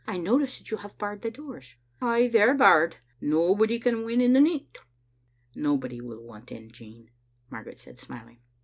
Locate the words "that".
0.57-0.71